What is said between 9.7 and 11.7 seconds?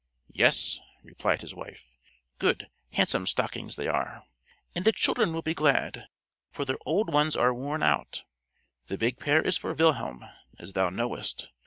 Wilhelm, as thou knowest.